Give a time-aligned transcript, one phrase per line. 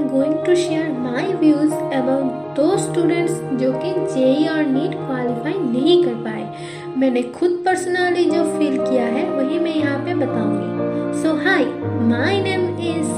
[0.00, 5.54] Am going to share my views about दो students जो कि जेई और नीट क्वालिफाई
[5.54, 11.22] नहीं कर पाए। मैंने खुद पर्सनली जो फील किया है वही मैं यहाँ पे बताऊँगी।
[11.22, 11.64] So hi
[12.08, 13.10] my name is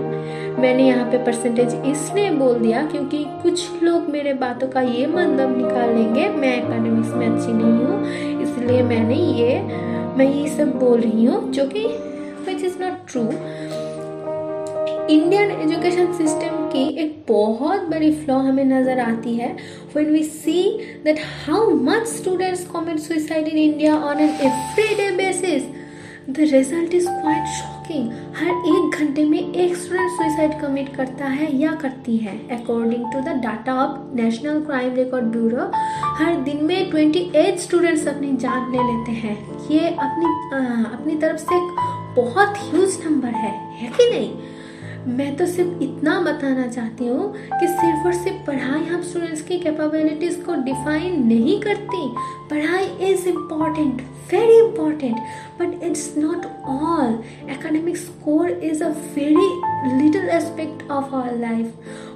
[0.58, 5.58] मैंने यहाँ पे परसेंटेज इसलिए बोल दिया क्योंकि कुछ लोग मेरे बातों का ये मतलब
[5.58, 8.04] निकाल लेंगे मैं एकेडमिक्स में अच्छी नहीं हूँ
[8.44, 9.62] इसलिए मैंने ये
[10.18, 11.86] मैं ये सब बोल रही हूँ जो कि
[12.48, 13.24] which is not true
[15.10, 19.56] Indian education system की एक बहुत बड़ी फ्लॉ हमें नज़र आती है
[19.96, 20.64] when we see
[21.04, 25.64] that how much students commit suicide in India on an everyday basis
[26.30, 31.48] the result is quite shocking हर एक घंटे में एक स्टूडेंट सुसाइड कमिट करता है
[31.58, 35.70] या करती है। According to the data of National Crime Record Bureau
[36.20, 39.36] हर दिन में 28 स्टूडेंट्स अपनी जान ले लेते हैं।
[39.72, 40.62] ये अपनी आ,
[40.94, 41.60] अपनी तरफ़ से
[42.22, 44.32] बहुत ह्यूज नंबर है। है कि नहीं?
[45.08, 49.58] मैं तो सिर्फ़ इतना बताना चाहती हूँ कि सिर्फ़ और सिर्फ़ पढ़ाई हम स्टूडेंट्स की
[49.60, 52.08] कैपेबिलिटीज को डिफाइन नहीं करती।
[52.50, 54.02] पढ़ाई is important
[54.32, 55.18] very important
[55.60, 59.52] but it's not all academic score is a very
[60.04, 61.74] little aspect of our life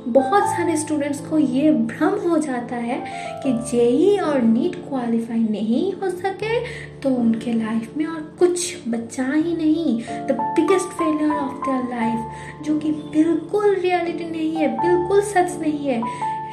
[0.07, 2.99] बहुत सारे स्टूडेंट्स को ये भ्रम हो जाता है
[3.43, 6.59] कि जेई और नीट क्वालिफाई नहीं हो सके
[7.01, 10.01] तो उनके लाइफ में और कुछ बचा ही नहीं.
[10.01, 15.87] The biggest failure of their life जो कि बिल्कुल रियलिटी नहीं है, बिल्कुल सच नहीं
[15.87, 16.01] है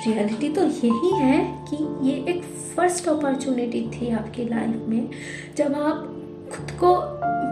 [0.07, 1.77] रियलिटी तो यही है कि
[2.09, 2.43] ये एक
[2.77, 5.09] फ़र्स्ट अपॉर्चुनिटी थी आपकी लाइफ में।
[5.57, 6.03] जब आप
[6.53, 6.97] खुद को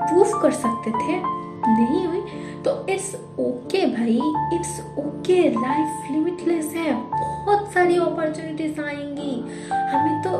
[0.07, 1.21] प्रूफ कर सकते थे,
[1.63, 2.21] नहीं हुई
[2.65, 4.21] तो इट्स ओके okay भाई
[4.55, 9.35] इट्स ओके लाइफ लिमिटलेस है। बहुत सारी अपॉर्चुनिटीज़ आएँगी।
[9.73, 10.31] हमें तो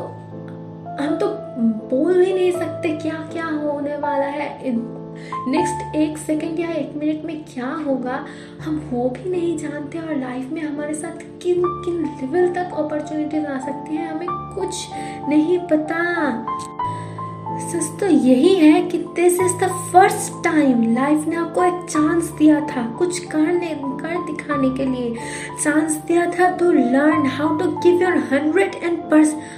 [1.03, 1.27] हम तो
[1.89, 4.49] बोल भी नहीं सकते क्या क्या होने वाला है।
[5.47, 8.23] नेक्स्ट एक सेकेंड या एक मिनट में क्या होगा,
[8.61, 13.45] हम वो भी नहीं जानते और लाइफ में हमारे साथ किन किन लेवल तक अपॉर्चुनिटीज़
[13.45, 14.87] आ सकती हैं, हमें कुछ
[15.29, 16.01] नहीं पता।
[17.61, 22.29] सच तो यही है कि this is the first time life ने आपको एक चांस
[22.37, 23.67] दिया था, कुछ करने,
[23.99, 25.15] कर दिखाने के लिए।
[25.63, 28.99] चांस दिया था to learn how to give your hundred and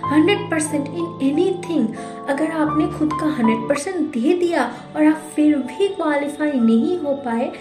[0.05, 1.19] hundred percent in
[1.69, 1.87] anything
[2.29, 4.63] अगर आपने खुद का हंड्रेड परसेंट दे दिया
[4.95, 7.51] और आप फिर भी क्वालिफाई नहीं हो पाए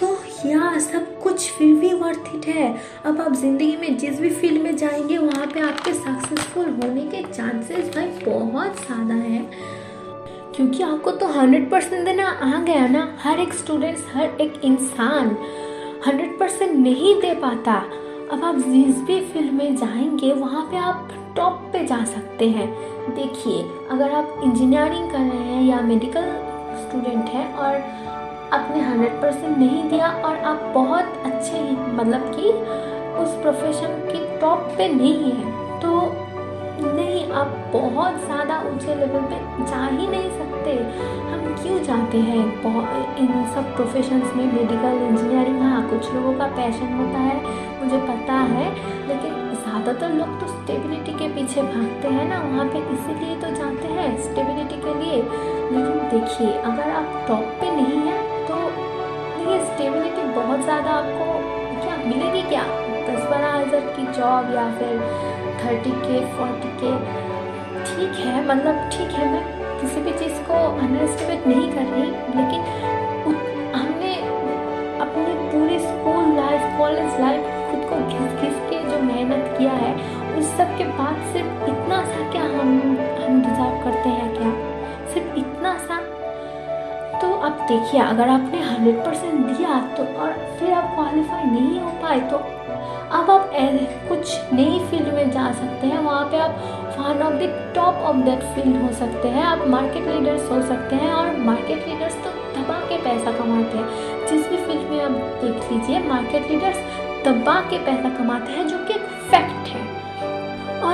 [0.00, 0.06] तो
[0.46, 2.68] या सब कुछ फिर भी वर्थ इट है।
[3.06, 7.22] अब आप ज़िंदगी में जिस भी फ़ील्ड में जाएँगे, वहाँ पे आपके सक्सेसफुल होने के
[7.22, 9.50] चांसेस भाई बहुत ज़्यादा हैं।
[10.56, 15.36] क्योंकि आपको तो हंड्रेड परसेंट देना आ गया ना। हर एक स्टूडेंट्स हर एक इंसान
[16.06, 17.74] हंड्रेड परसेंट नहीं दे पाता।
[18.32, 22.68] अब आप जिस भी फ़ील्ड में जाएँगे, वहाँ पे आप टॉप पे जा सकते हैं।
[23.14, 26.30] देखिए, अगर आप इंजीनियरिंग कर रहे हैं या मेडिकल
[26.80, 27.74] स्टूडेंट हैं और
[28.52, 31.60] आपने हंड्रेड परसेंट नहीं दिया और आप बहुत अच्छे
[31.94, 32.52] मतलब कि
[33.22, 35.90] उस प्रोफेशन की टॉप पे नहीं है तो
[36.82, 39.38] नहीं, आप बहुत ज़्यादा ऊँचे लेवल पे
[39.70, 40.72] जा ही नहीं सकते।
[41.30, 42.38] हम क्यों जाते हैं?
[43.18, 47.36] इन सब प्रोफेशंस में मेडिकल इंजीनियरिंग हाँ कुछ लोगों का पैशन होता है,
[47.82, 48.64] मुझे पता है,
[49.08, 49.39] लेकिन
[49.80, 54.08] ज़्यादातर लोग तो स्टेबिलिटी के पीछे भागते हैं ना, वहाँ पे इसीलिए तो जाते हैं
[54.22, 55.20] स्टेबिलिटी के लिए।
[55.70, 58.18] लेकिन देखिए, अगर आप टॉप पे नहीं हैं
[58.48, 58.58] तो
[59.44, 61.24] ये स्टेबिलिटी बहुत ज़्यादा आपको
[61.80, 62.64] क्या, मिलेगी क्या?
[63.08, 64.92] दस बारह हज़ार की जॉब या फिर
[65.62, 66.92] थर्टी के फोर्टी के
[67.88, 69.44] ठीक है मतलब ठीक है, मैं
[69.80, 72.60] किसी भी चीज़ को अंडर एस्टिमेट नहीं कर रही, लेकिन
[73.74, 74.12] हमने
[75.00, 77.39] अपनी पूरी स्कूल लाइफ कॉलेज लाइफ
[80.50, 82.70] सब के बाद सिर्फ़ इतना सा क्या हम
[83.20, 84.50] हम डिज़र्व करते हैं क्या?
[85.12, 85.98] सिर्फ़ इतना सा?
[87.20, 91.90] तो अब देखिए, अगर आपने हंड्रेड परसेंट दिया तो और फिर आप क्वालिफाई नहीं हो
[92.02, 92.36] पाए तो
[93.10, 93.50] अब आप
[94.08, 96.50] कुछ नई फ़ील्ड में जा सकते हैं। वहाँ पे आप
[96.98, 100.96] one of the top of that field हो सकते हैं। आप मार्केट लीडर्स हो सकते
[100.96, 105.10] हैं और मार्केट लीडर्स तो दबा के पैसा कमाते हैं। जिस भी फ़ील्ड में आप
[105.44, 106.78] देख लीजिए मार्केट लीडर्स
[107.26, 108.94] दबा के पैसा कमाते हैं, जो कि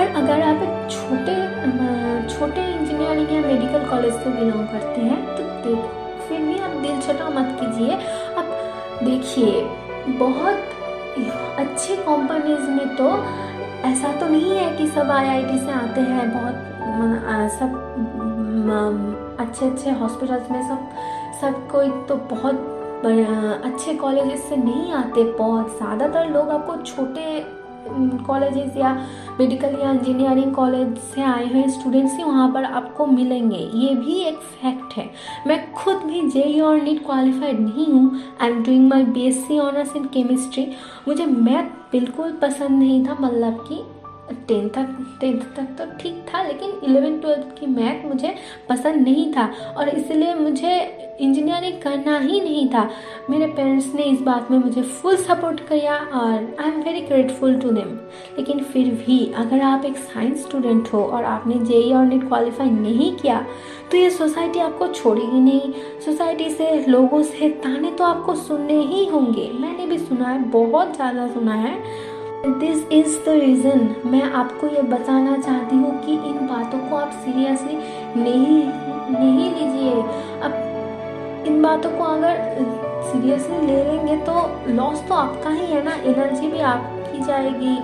[0.06, 1.34] और अगर आप एक छोटे
[2.28, 5.84] छोटे इंजीनियरिंग या मेडिकल कॉलेज से बिलोंग करते हैं तो देख,
[6.28, 7.96] फिर भी आप दिल छोटा मत कीजिए।
[8.38, 8.46] आप
[9.04, 9.62] देखिए,
[10.18, 10.58] बहुत
[11.58, 13.08] अच्छे कंपनीज़ में तो
[13.88, 16.54] ऐसा तो नहीं है कि सब आईआईटी से आते हैं, बहुत
[17.52, 17.84] सब
[19.40, 20.88] अच्छे अच्छे हॉस्पिटल्स में सब
[21.40, 22.72] सब कोई तो बहुत
[23.64, 27.24] अच्छे कॉलेजेस से नहीं आते, बहुत ज़्यादातर लोग आपको छोटे
[28.26, 28.92] कॉलेजेस या
[29.38, 34.18] मेडिकल या इंजीनियरिंग कॉलेज से आए हुए स्टूडेंट्स ही वहाँ पर आपको मिलेंगे। ये भी
[34.28, 35.08] एक फैक्ट है।
[35.46, 39.42] मैं खुद भी जे और नीट क्वालिफाइड नहीं हूँ। I am doing my B S
[39.46, 40.66] C honours in chemistry
[41.08, 43.82] मुझे मैथ बिल्कुल पसंद नहीं था मतलब कि
[44.48, 48.34] टेंथ तक टेंथ तक तो ठीक था, लेकिन इलेवन, ट्वेल्थ की मैथ मुझे
[48.68, 50.78] पसंद नहीं था और इसलिए मुझे
[51.20, 52.88] इंजीनियरिंग करना ही नहीं था।
[53.30, 57.54] मेरे पेरेंट्स ने इस बात में मुझे फुल सपोर्ट किया और I am very grateful
[57.60, 57.94] to them
[58.38, 62.70] लेकिन फिर भी अगर आप एक साइंस स्टूडेंट हो और आपने जेई और नेट क्वालिफाई
[62.70, 63.44] नहीं किया
[63.90, 65.72] तो ये सोसाइटी आपको छोड़ेगी नहीं।
[66.04, 70.94] सोसाइटी से, लोगों से ताने तो आपको सुनने ही होंगे। मैंने भी सुना है, बहुत
[70.96, 71.74] ज़्यादा सुना है।
[72.48, 77.10] दिस इज़ द रीज़न मैं आपको ये बताना चाहती हूँ कि इन बातों को आप
[77.24, 77.76] सीरियसली
[78.16, 78.64] नहीं
[79.10, 80.02] नहीं लीजिए।
[80.42, 82.36] अब इन बातों को अगर
[83.02, 84.34] सीरियसली ले लेंगे तो
[84.68, 87.76] लॉस तो आपका ही है ना एनर्जी भी आपकी जाएगी।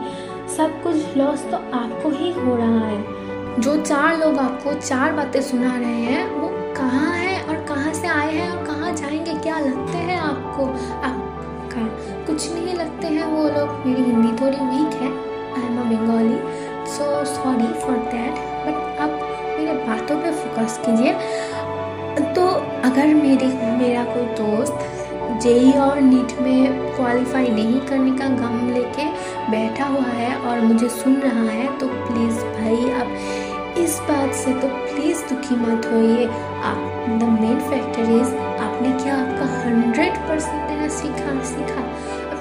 [0.57, 5.41] सब कुछ लॉस तो आपको ही हो रहा है। जो चार लोग आपको चार बातें
[5.43, 9.59] सुना रहे हैं, वो कहाँ हैं और कहाँ से आए हैं और कहाँ जाएँगे, क्या
[9.59, 10.67] लगते हैं आपको?
[13.43, 15.09] वो लोग मेरी हिंदी थोड़ी वीक है
[15.53, 16.37] I am a Bengali
[16.91, 18.37] so sorry for that
[18.67, 19.11] but आप
[19.57, 21.13] मेरे बातों पे फोकस कीजिए।
[22.35, 22.45] तो
[22.89, 23.47] अगर मेरी,
[23.79, 29.07] मेरा कोई दोस्त जेई और नीट में क्वालिफाई नहीं करने का गम लेके
[29.51, 34.53] बैठा हुआ है और मुझे सुन रहा है तो प्लीज़ भाई आप इस बात से
[34.61, 36.27] तो प्लीज़ दुखी मत होइए।
[36.71, 36.79] आप
[37.21, 38.35] द मेन फैक्टर इज़
[38.67, 41.83] आपने क्या आपका हंड्रेड परसेंट देना सीखा सीखा?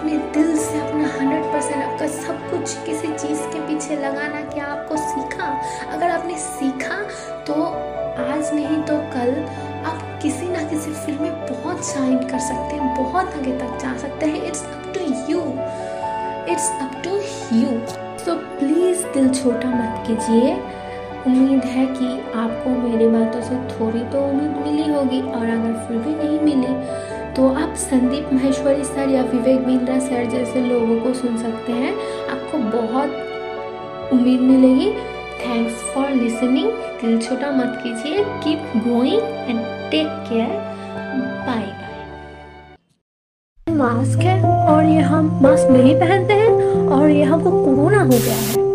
[0.01, 4.65] अपने दिल से, अपना हंड्रेड परसेंट आपका सब कुछ किसी चीज़ के पीछे लगाना क्या
[4.65, 5.49] आपको सीखा।
[5.93, 6.97] अगर आपने सीखा
[7.47, 7.53] तो
[8.23, 9.29] आज नहीं तो कल
[9.85, 13.95] आप किसी ना किसी फ़ील्ड में बहुत शाइन कर सकते हैं, बहुत आगे तक जा
[13.97, 15.41] सकते हैं। It's up to you
[16.53, 17.15] it's up to
[17.57, 17.79] you
[18.25, 20.53] so please दिल छोटा मत कीजिए।
[21.27, 25.97] उम्मीद है कि आपको मेरी बातों से थोड़ी तो उम्मीद मिली होगी और अगर फिर
[25.97, 26.73] भी नहीं मिली
[27.35, 31.93] तो आप संदीप महेश्वरी सर या विवेक बिंद्रा सर जैसे लोगों को सुन सकते हैं।
[32.29, 34.91] आपको बहुत उम्मीद मिलेगी।
[35.41, 39.59] थैंक्स फॉर लिसनिंग दिल छोटा मत कीजिए। Keep going and
[39.91, 40.49] take care
[41.47, 41.69] bye
[43.67, 48.35] mask है और ये हम मास्क नहीं पहनते हैं और ये हमको कोरोना हो गया
[48.35, 48.70] है।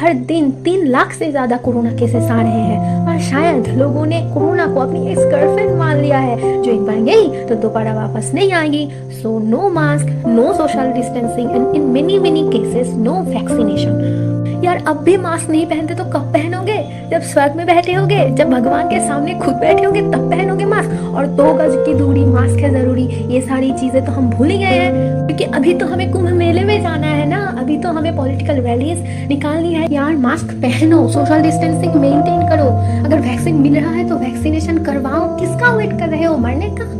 [0.00, 4.20] हर दिन तीन लाख से ज़्यादा कोरोना केसेस आ रहे हैं। और शायद लोगों ने
[4.34, 8.30] कोरोना को अपनी एक्स गर्लफ्रेंड मान लिया है, जो एक बार गई तो दोबारा वापस
[8.34, 14.39] नहीं आएगी। So no mask no social distancing and in many many cases no vaccination
[14.64, 16.78] यार, अब भी मास्क नहीं पहनते तो कब पहनोगे?
[17.10, 21.14] जब स्वर्ग में बैठे होगे, जब भगवान के सामने खुद बैठे होगे, तब पहनोगे मास्क
[21.14, 23.04] और दो गज की दूरी मास्क है ज़रूरी।
[23.34, 26.64] ये सारी चीज़ें तो हम भूल ही गए हैं, क्योंकि अभी तो हमें कुंभ मेले
[26.64, 31.42] में जाना है ना। अभी तो हमें पॉलिटिकल रैलीज निकालनी है। यार मास्क पहनो सोशल
[31.42, 32.70] डिस्टेंसिंग मेंटेन करो।
[33.06, 36.36] अगर वैक्सीन मिल रहा है तो वैक्सीनेशन करवाओ। किसका वेट कर रहे हो?
[36.36, 36.99] मरने का?